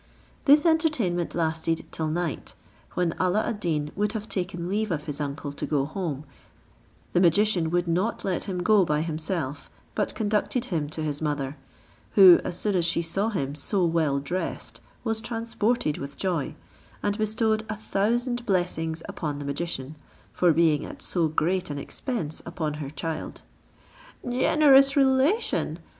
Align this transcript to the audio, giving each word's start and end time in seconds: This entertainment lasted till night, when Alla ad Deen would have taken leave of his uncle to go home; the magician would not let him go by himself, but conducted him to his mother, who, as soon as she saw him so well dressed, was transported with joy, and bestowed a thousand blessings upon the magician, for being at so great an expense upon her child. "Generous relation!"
This 0.45 0.65
entertainment 0.65 1.35
lasted 1.35 1.85
till 1.91 2.07
night, 2.07 2.55
when 2.95 3.13
Alla 3.19 3.43
ad 3.45 3.59
Deen 3.59 3.91
would 3.95 4.13
have 4.13 4.27
taken 4.27 4.67
leave 4.67 4.89
of 4.89 5.03
his 5.05 5.21
uncle 5.21 5.51
to 5.53 5.65
go 5.67 5.85
home; 5.85 6.23
the 7.13 7.21
magician 7.21 7.69
would 7.69 7.87
not 7.87 8.25
let 8.25 8.45
him 8.45 8.63
go 8.63 8.83
by 8.83 9.01
himself, 9.01 9.69
but 9.93 10.15
conducted 10.15 10.65
him 10.73 10.89
to 10.89 11.03
his 11.03 11.21
mother, 11.21 11.55
who, 12.13 12.39
as 12.43 12.57
soon 12.57 12.73
as 12.75 12.83
she 12.85 13.03
saw 13.03 13.29
him 13.29 13.53
so 13.53 13.85
well 13.85 14.17
dressed, 14.17 14.81
was 15.03 15.21
transported 15.21 15.99
with 15.99 16.17
joy, 16.17 16.55
and 17.03 17.19
bestowed 17.19 17.63
a 17.69 17.75
thousand 17.75 18.43
blessings 18.43 19.03
upon 19.07 19.37
the 19.37 19.45
magician, 19.45 19.95
for 20.33 20.51
being 20.51 20.83
at 20.83 21.03
so 21.03 21.27
great 21.27 21.69
an 21.69 21.77
expense 21.77 22.41
upon 22.43 22.73
her 22.81 22.89
child. 22.89 23.43
"Generous 24.27 24.95
relation!" 24.97 25.77